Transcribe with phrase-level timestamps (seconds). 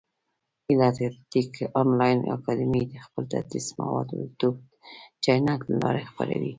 [0.65, 0.89] هیله
[1.31, 1.51] ټېک
[1.81, 4.55] انلاین اکاډمي خپل تدریسي مواد د يوټیوب
[5.23, 6.49] چېنل له لاري خپره وي.